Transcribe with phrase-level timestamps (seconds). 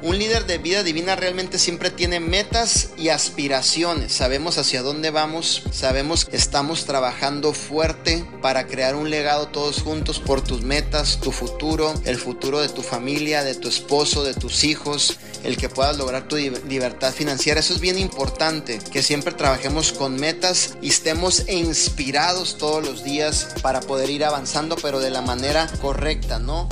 [0.00, 4.12] Un líder de vida divina realmente siempre tiene metas y aspiraciones.
[4.12, 10.20] Sabemos hacia dónde vamos, sabemos que estamos trabajando fuerte para crear un legado todos juntos
[10.20, 14.62] por tus metas, tu futuro, el futuro de tu familia, de tu esposo, de tus
[14.62, 17.58] hijos, el que puedas lograr tu libertad financiera.
[17.58, 23.48] Eso es bien importante, que siempre trabajemos con metas y estemos inspirados todos los días
[23.62, 26.68] para poder ir avanzando, pero de la manera correcta, ¿no?